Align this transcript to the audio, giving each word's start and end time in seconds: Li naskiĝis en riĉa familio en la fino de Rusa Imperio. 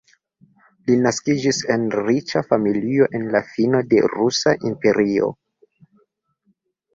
Li 0.85 0.93
naskiĝis 1.01 1.59
en 1.75 1.83
riĉa 1.95 2.41
familio 2.53 3.09
en 3.19 3.27
la 3.37 3.43
fino 3.51 3.83
de 3.93 4.01
Rusa 4.15 4.55
Imperio. 4.71 5.31